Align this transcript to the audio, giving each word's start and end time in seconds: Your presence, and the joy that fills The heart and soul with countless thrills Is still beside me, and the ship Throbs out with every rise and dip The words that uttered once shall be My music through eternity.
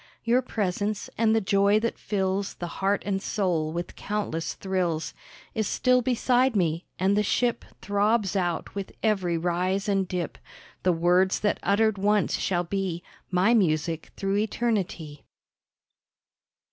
Your 0.23 0.41
presence, 0.41 1.11
and 1.15 1.35
the 1.35 1.41
joy 1.41 1.79
that 1.79 1.99
fills 1.99 2.55
The 2.55 2.65
heart 2.81 3.03
and 3.05 3.21
soul 3.21 3.71
with 3.71 3.95
countless 3.95 4.55
thrills 4.55 5.13
Is 5.53 5.67
still 5.67 6.01
beside 6.01 6.55
me, 6.55 6.87
and 6.97 7.15
the 7.15 7.21
ship 7.21 7.63
Throbs 7.83 8.35
out 8.35 8.73
with 8.73 8.91
every 9.03 9.37
rise 9.37 9.87
and 9.87 10.07
dip 10.07 10.39
The 10.81 10.91
words 10.91 11.41
that 11.41 11.59
uttered 11.61 11.99
once 11.99 12.35
shall 12.39 12.63
be 12.63 13.03
My 13.29 13.53
music 13.53 14.09
through 14.17 14.37
eternity. 14.37 15.23